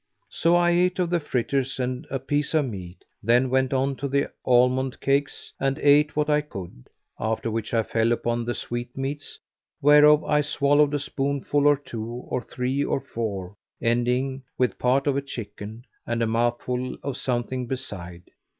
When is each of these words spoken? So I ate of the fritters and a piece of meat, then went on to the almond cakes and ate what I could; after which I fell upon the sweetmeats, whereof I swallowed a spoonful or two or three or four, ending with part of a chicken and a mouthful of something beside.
So 0.31 0.55
I 0.55 0.71
ate 0.71 0.97
of 0.97 1.11
the 1.11 1.19
fritters 1.19 1.79
and 1.79 2.07
a 2.09 2.17
piece 2.17 2.55
of 2.55 2.65
meat, 2.65 3.05
then 3.21 3.51
went 3.51 3.71
on 3.71 3.95
to 3.97 4.07
the 4.07 4.31
almond 4.43 4.99
cakes 4.99 5.53
and 5.59 5.77
ate 5.77 6.15
what 6.15 6.27
I 6.27 6.41
could; 6.41 6.89
after 7.19 7.51
which 7.51 7.71
I 7.71 7.83
fell 7.83 8.11
upon 8.11 8.43
the 8.43 8.55
sweetmeats, 8.55 9.39
whereof 9.79 10.23
I 10.23 10.41
swallowed 10.41 10.95
a 10.95 10.99
spoonful 10.99 11.67
or 11.67 11.77
two 11.77 12.23
or 12.27 12.41
three 12.41 12.83
or 12.83 12.99
four, 12.99 13.53
ending 13.79 14.41
with 14.57 14.79
part 14.79 15.05
of 15.05 15.17
a 15.17 15.21
chicken 15.21 15.85
and 16.07 16.23
a 16.23 16.25
mouthful 16.25 16.97
of 17.03 17.15
something 17.15 17.67
beside. 17.67 18.23